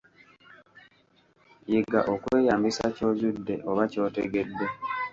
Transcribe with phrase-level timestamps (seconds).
[1.69, 4.67] Yiga okweyambisa ky'ozudde oba ky'otegedde.